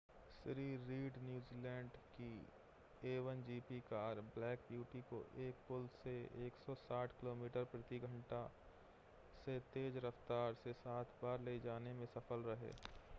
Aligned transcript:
Shri 0.35 0.63
Reid 0.83 1.17
New Zealand 1.23 1.97
की 2.13 2.29
a1gp 3.01 3.79
car 3.83 4.21
Black 4.31 4.63
Beauty 4.69 5.01
को 5.09 5.19
एक 5.41 5.61
पुल 5.67 5.87
से 5.97 6.15
160 6.47 7.15
किलोमीटर/घंटा 7.15 8.43
से 9.45 9.59
तेज़ 9.71 9.97
रफ़्तार 10.07 10.53
से 10.63 10.73
सात 10.81 11.15
बार 11.23 11.39
ले 11.41 11.59
जाने 11.61 11.93
में 11.93 12.05
सफल 12.15 12.49
रहे 12.51 12.73